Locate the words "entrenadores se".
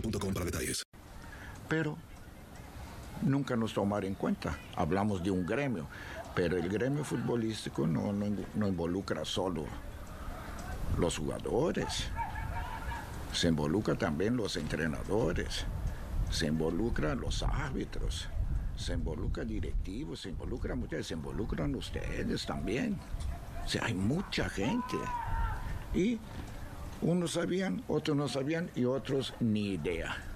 14.56-16.46